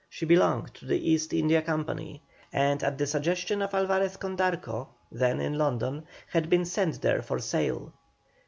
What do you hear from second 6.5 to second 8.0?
sent there for sale.